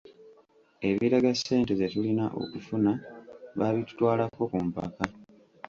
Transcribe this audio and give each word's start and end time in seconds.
Ebiraga 0.89 1.31
ssente 1.37 1.71
ze 1.79 1.87
tulina 1.93 2.25
okufuna 2.41 2.91
baabitutwalako 3.57 4.41
ku 4.51 4.59
mpaka. 4.67 5.03